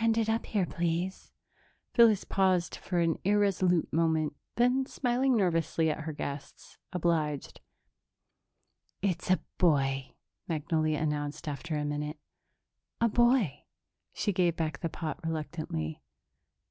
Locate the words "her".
6.04-6.14